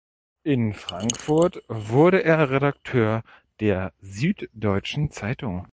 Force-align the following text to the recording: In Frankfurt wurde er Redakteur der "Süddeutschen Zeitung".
In 0.41 0.73
Frankfurt 0.73 1.63
wurde 1.67 2.23
er 2.23 2.49
Redakteur 2.49 3.21
der 3.59 3.93
"Süddeutschen 4.01 5.11
Zeitung". 5.11 5.67